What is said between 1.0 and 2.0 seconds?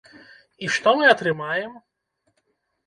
мы атрымаем?